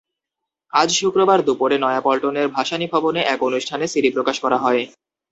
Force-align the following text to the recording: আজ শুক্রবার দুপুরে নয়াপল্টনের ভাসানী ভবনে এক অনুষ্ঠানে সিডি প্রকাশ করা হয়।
আজ 0.73 0.89
শুক্রবার 0.99 1.39
দুপুরে 1.47 1.77
নয়াপল্টনের 1.79 2.47
ভাসানী 2.55 2.87
ভবনে 2.93 3.21
এক 3.25 3.39
অনুষ্ঠানে 3.43 3.85
সিডি 3.87 4.09
প্রকাশ 4.15 4.37
করা 4.43 4.57
হয়। 4.57 4.81